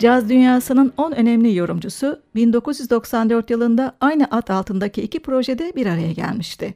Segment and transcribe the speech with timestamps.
[0.00, 6.74] Caz dünyasının 10 önemli yorumcusu 1994 yılında aynı ad altındaki iki projede bir araya gelmişti.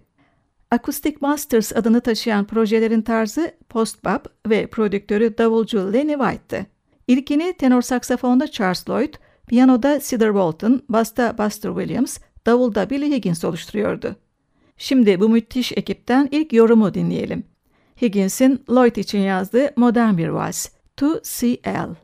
[0.71, 6.67] Acoustic Masters adını taşıyan projelerin tarzı post-bop ve prodüktörü davulcu Lenny White'tı.
[7.09, 9.15] İlkini tenor saksafonda Charles Lloyd,
[9.47, 14.17] piyanoda Cedar Walton, basta Buster Williams, davulda Billy Higgins oluşturuyordu.
[14.77, 17.45] Şimdi bu müthiş ekipten ilk yorumu dinleyelim.
[18.03, 21.95] Higgins'in Lloyd için yazdığı modern bir vals, To CL.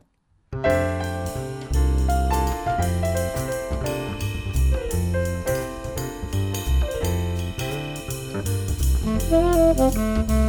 [9.71, 10.40] Mm-hmm.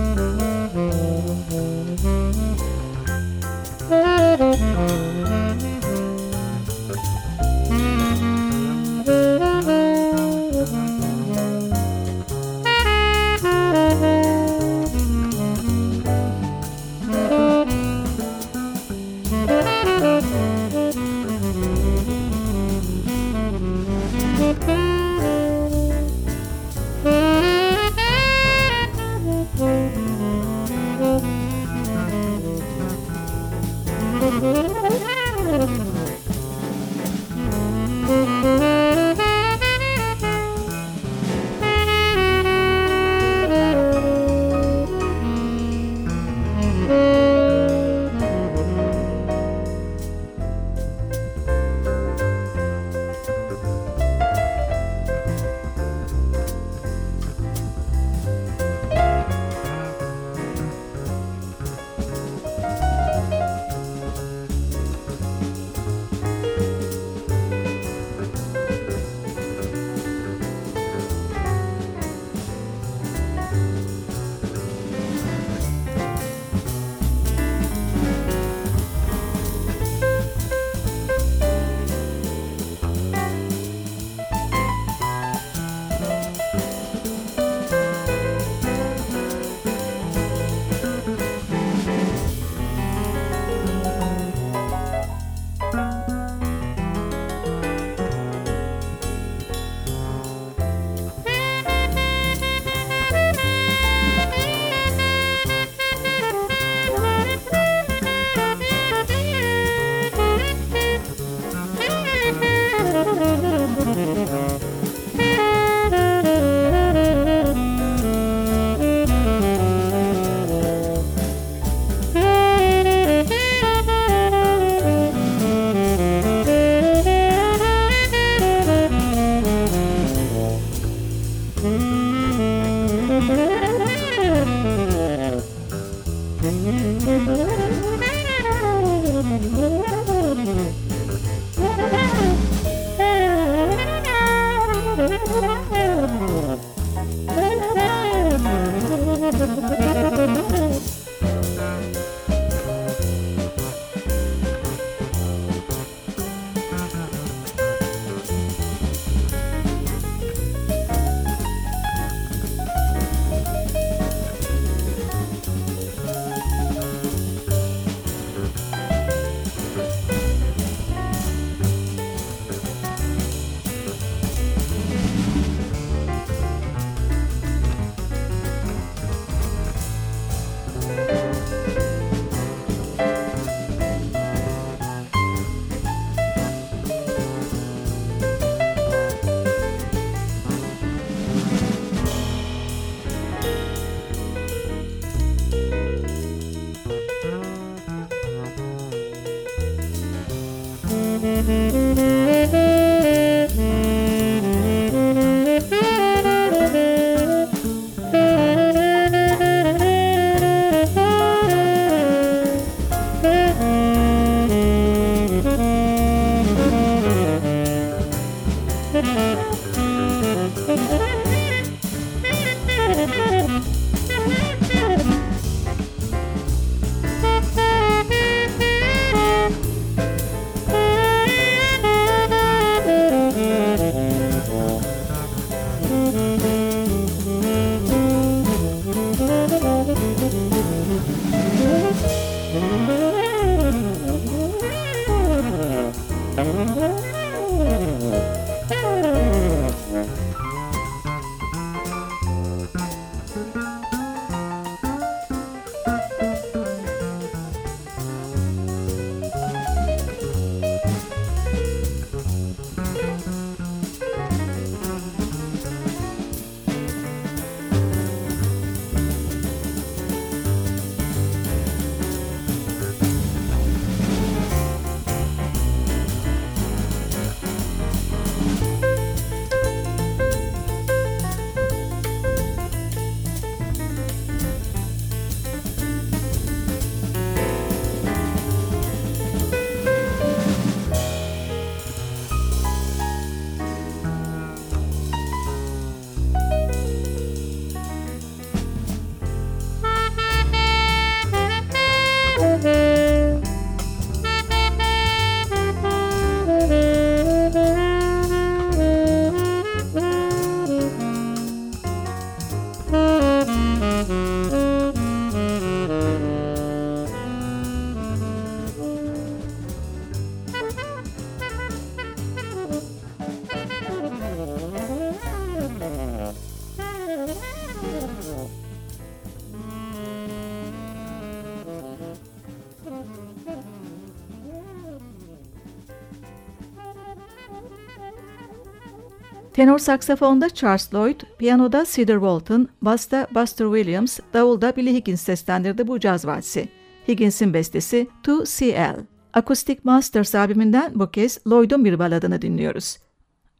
[339.53, 345.99] Tenor saksafonda Charles Lloyd, piyanoda Cedar Walton, basta Buster Williams, davulda Billy Higgins seslendirdi bu
[345.99, 346.69] caz valsi.
[347.07, 348.95] Higgins'in bestesi 2CL.
[349.33, 352.97] Acoustic Masters albümünden bu kez Lloyd'un bir baladını dinliyoruz.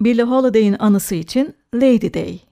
[0.01, 2.50] Billie Holiday'in anısı için Lady Day.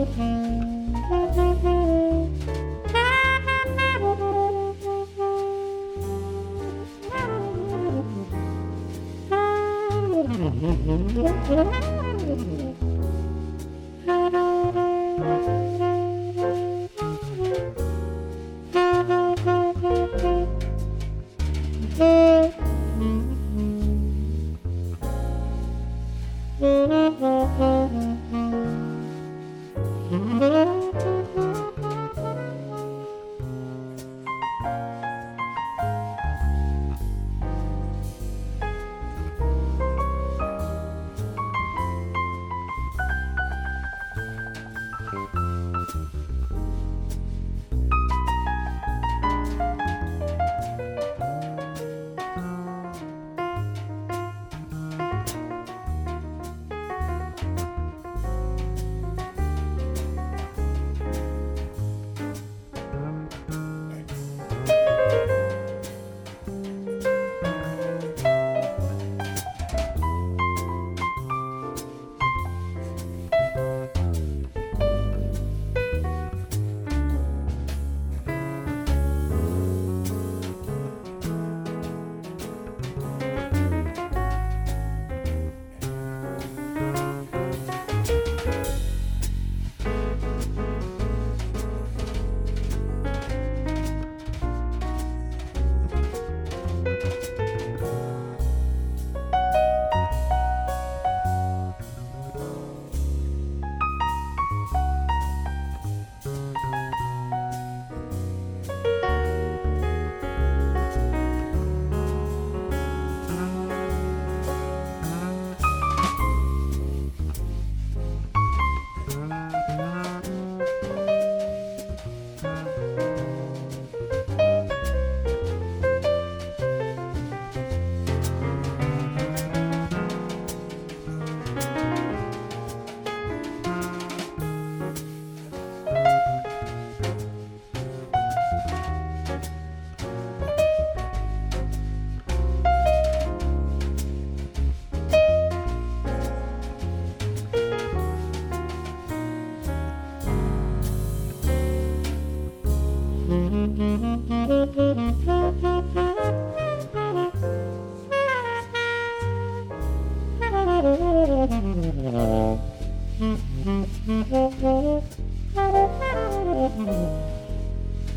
[0.00, 0.49] Música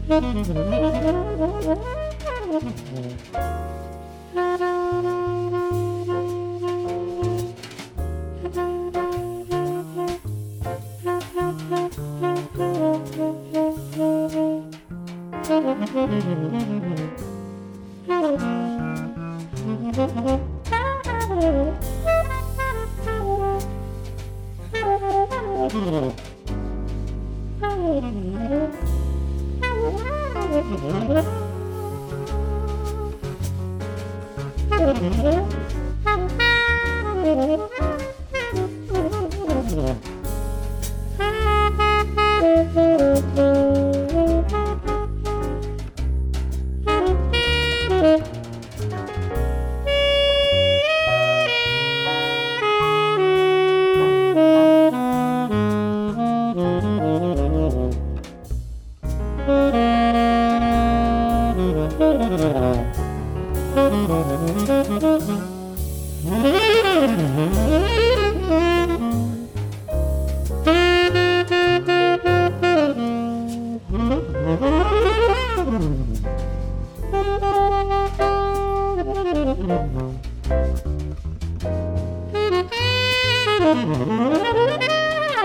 [0.09, 0.72] Mm-hmm.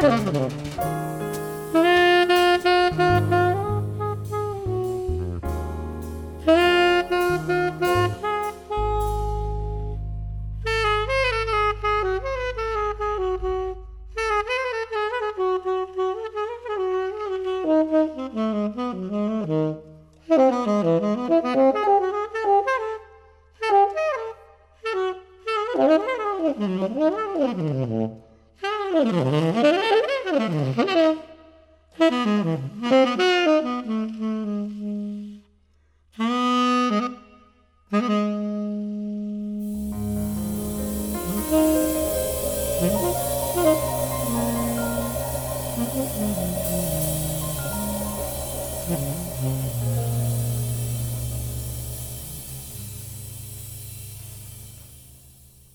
[0.00, 0.67] Mm-hmm.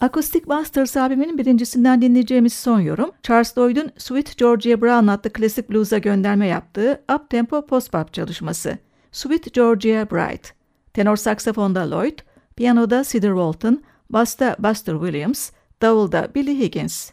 [0.03, 5.97] Acoustic Masters albümünün birincisinden dinleyeceğimiz son yorum, Charles Lloyd'un Sweet Georgia Brown adlı klasik blues'a
[5.97, 8.77] gönderme yaptığı up-tempo post-bop çalışması.
[9.11, 10.53] Sweet Georgia Bright.
[10.93, 12.19] Tenor saksafonda Lloyd,
[12.55, 15.51] piyanoda Cedar Walton, basta Buster Williams,
[15.81, 17.11] davulda Billy Higgins.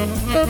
[0.00, 0.40] Música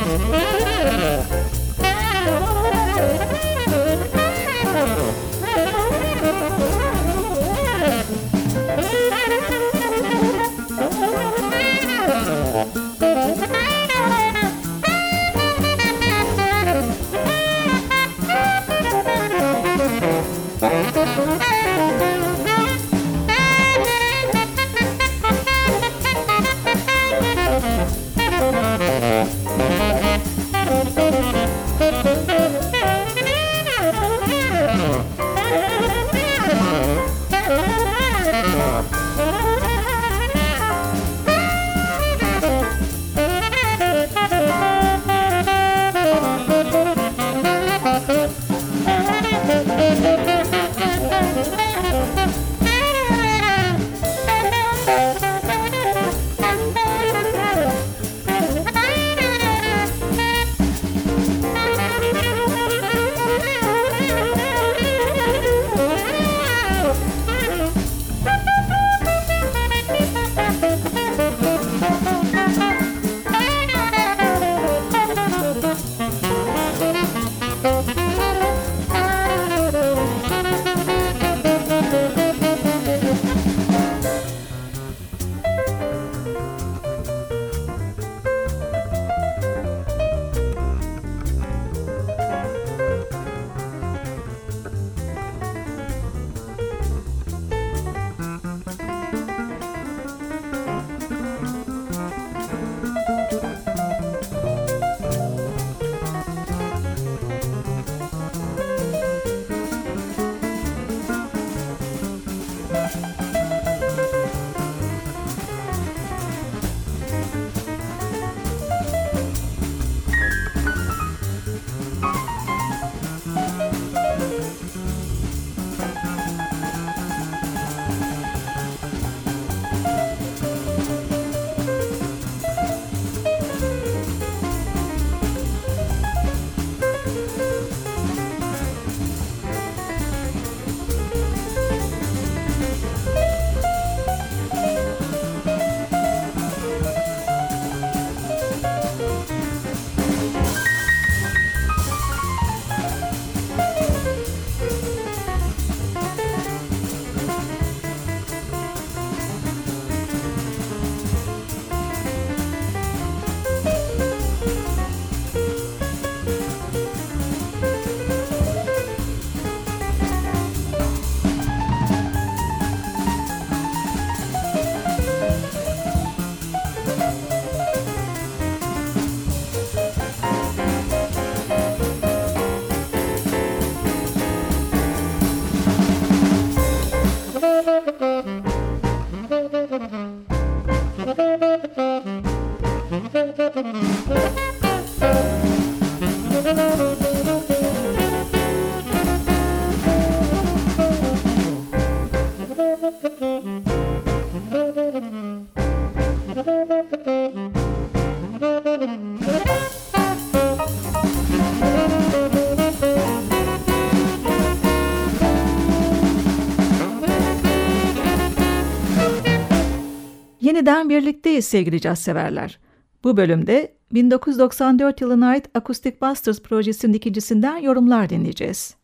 [220.61, 222.59] Yeniden birlikteyiz sevgili caz severler.
[223.05, 228.77] Bu bölümde 1994 yılına ait Acoustic Busters projesinin ikincisinden yorumlar dinleyeceğiz.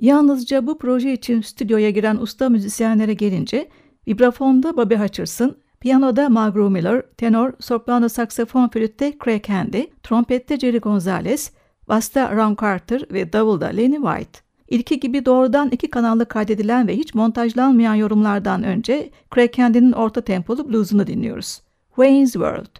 [0.00, 3.68] Yalnızca bu proje için stüdyoya giren usta müzisyenlere gelince
[4.08, 11.52] vibrafonda Bobby Hutcherson, piyanoda Margaret Miller, tenor, soprano saksafon flütte Craig Handy, trompette Jerry Gonzalez,
[11.88, 14.51] basta Ron Carter ve davulda Lenny White.
[14.72, 20.68] İlki gibi doğrudan iki kanallı kaydedilen ve hiç montajlanmayan yorumlardan önce Craig Handy'nin orta tempolu
[20.68, 21.60] bluesunu dinliyoruz.
[21.88, 22.76] Wayne's World.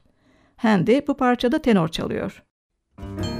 [0.56, 2.42] Handy bu parçada tenor çalıyor.
[2.98, 3.31] Müzik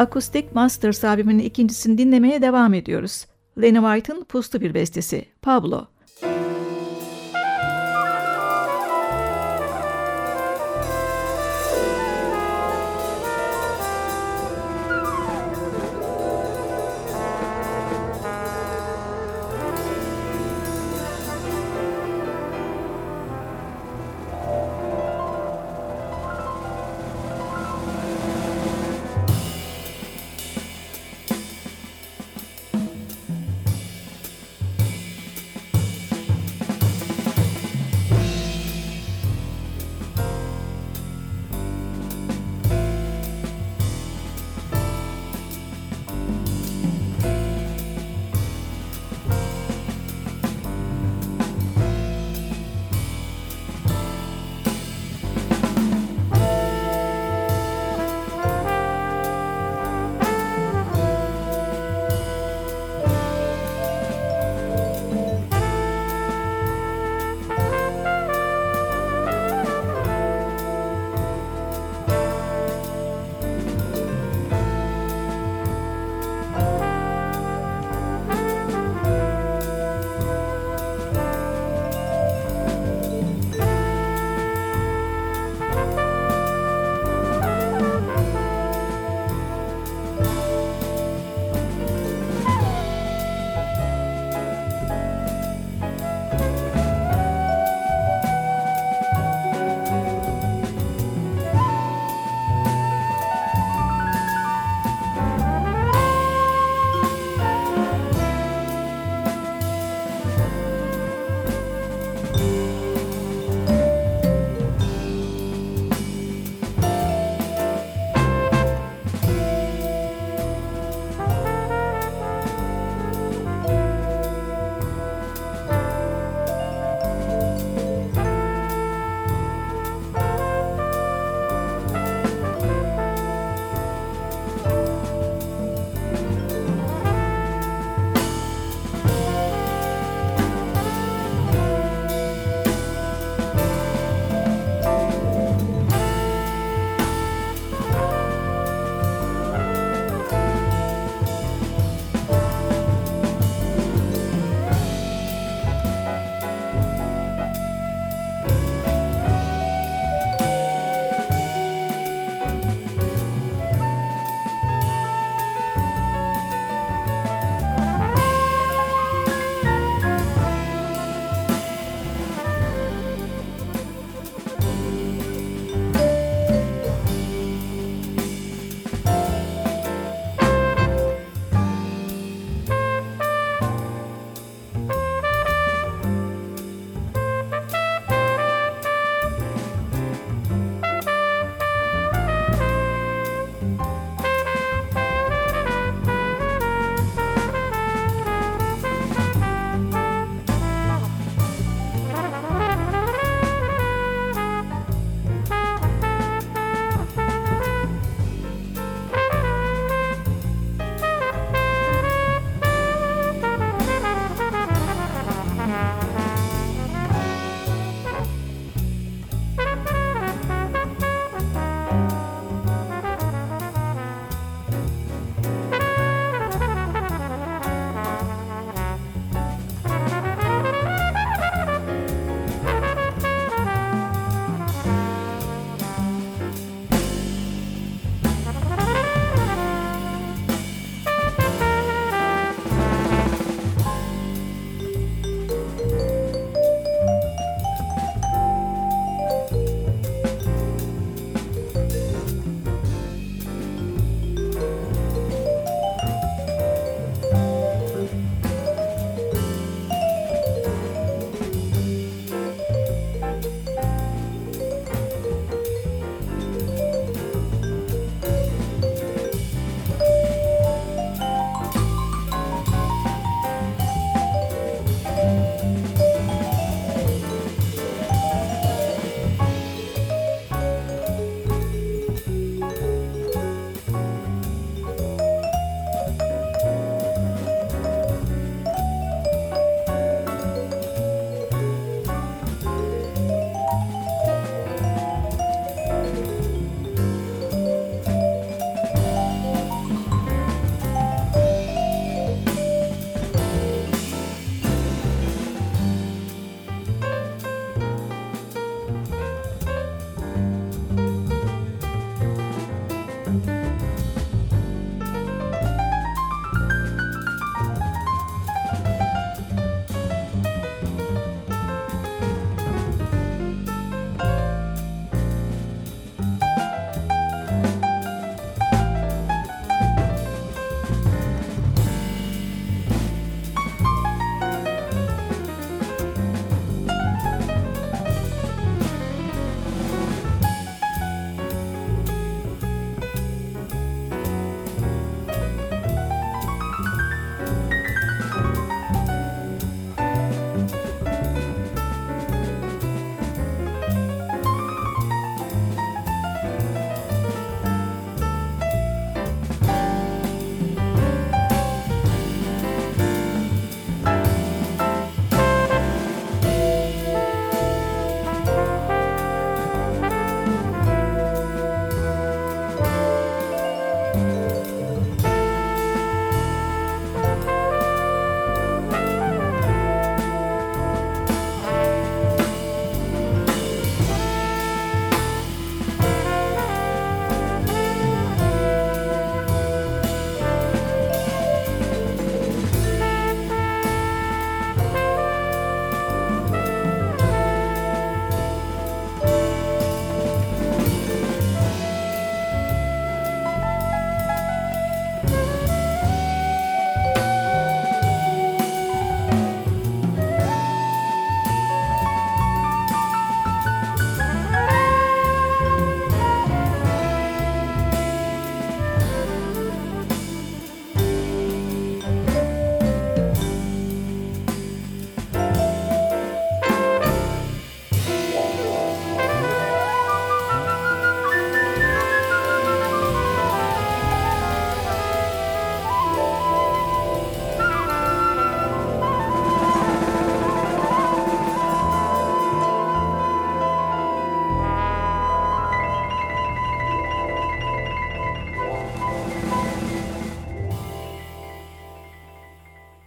[0.00, 3.26] Acoustic Masters albümünün ikincisini dinlemeye devam ediyoruz.
[3.62, 5.86] Lenny White'ın puslu bir bestesi, Pablo.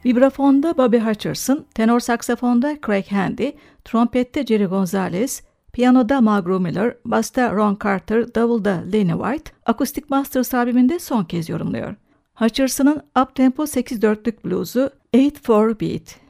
[0.06, 5.42] Vibrafonda Bobby Hutcherson, tenor saksafonda Craig Handy, trompette Jerry Gonzalez,
[5.74, 11.96] piyanoda Magro Miller, basta Ron Carter, davulda Lenny White, akustik master albümünde son kez yorumluyor.
[12.36, 16.23] Hutcherson'ın uptempo 8-4'lük bluzu 8-4 Beat.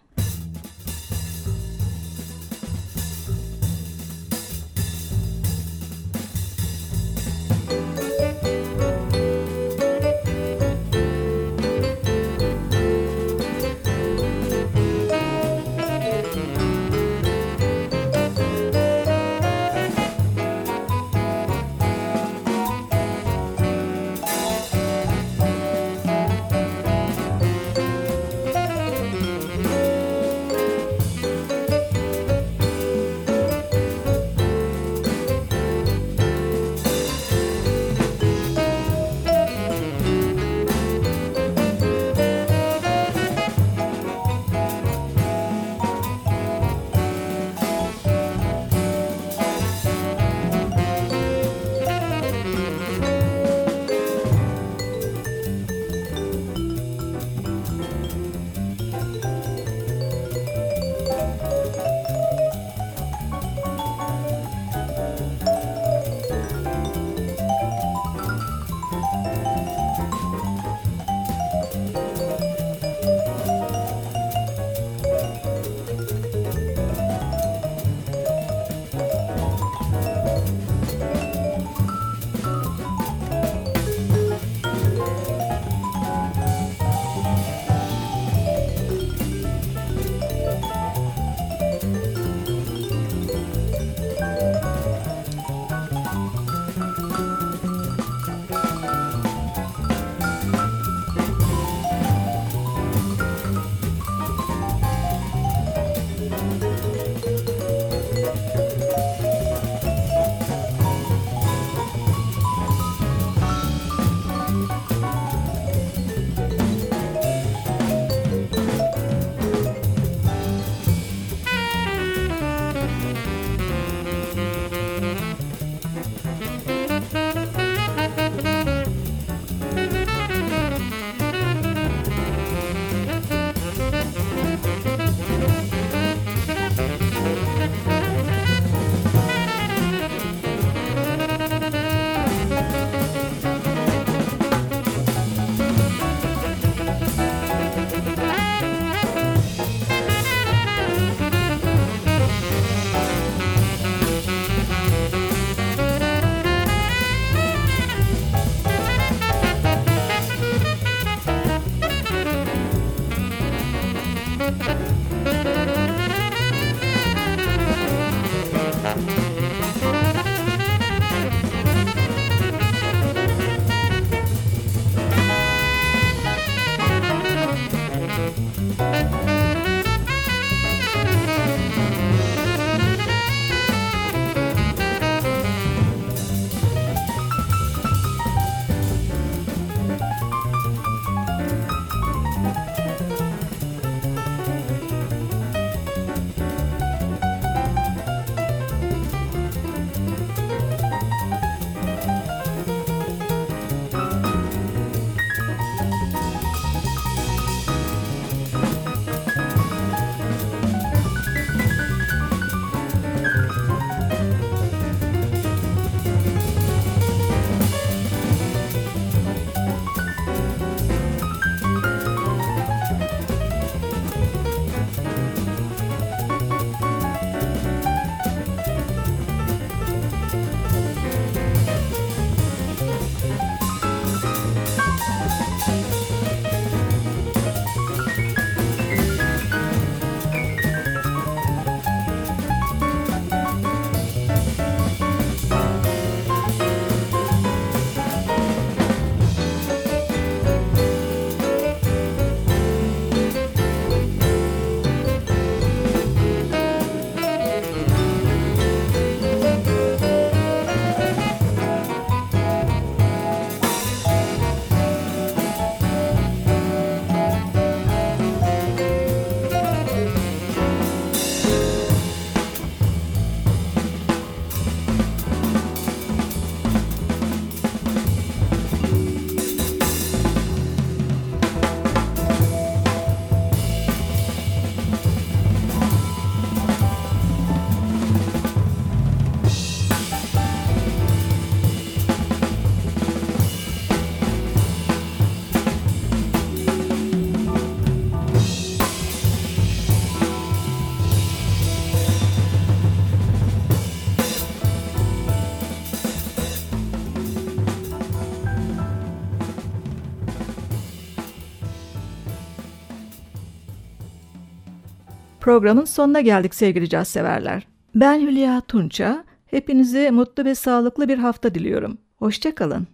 [315.43, 317.67] Programın sonuna geldik sevgili caz severler.
[317.95, 319.23] Ben Hülya Tunça.
[319.45, 321.97] Hepinize mutlu ve sağlıklı bir hafta diliyorum.
[322.15, 322.87] Hoşçakalın.